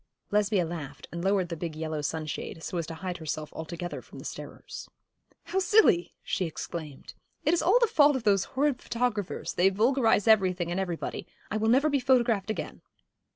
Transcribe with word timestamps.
Lesbia 0.31 0.65
laughed, 0.65 1.07
and 1.11 1.23
lowered 1.23 1.49
the 1.49 1.55
big 1.55 1.75
yellow 1.75 2.01
sunshade, 2.01 2.63
so 2.63 2.75
as 2.79 2.87
to 2.87 2.95
hide 2.95 3.17
herself 3.19 3.53
altogether 3.53 4.01
from 4.01 4.17
the 4.17 4.25
starers. 4.25 4.89
'How 5.43 5.59
silly!' 5.59 6.15
she 6.23 6.45
exclaimed. 6.45 7.13
'It 7.45 7.53
is 7.53 7.61
all 7.61 7.77
the 7.77 7.85
fault 7.85 8.15
of 8.15 8.23
those 8.23 8.45
horrid 8.45 8.81
photographers: 8.81 9.53
they 9.53 9.69
vulgarise 9.69 10.27
everything 10.27 10.71
and 10.71 10.79
everybody. 10.79 11.27
I 11.51 11.57
will 11.57 11.69
never 11.69 11.87
be 11.87 11.99
photographed 11.99 12.49
again.' 12.49 12.81